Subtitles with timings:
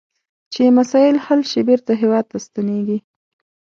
[0.53, 2.97] چې مسایل حل شي بیرته هیواد ته ستنیږي.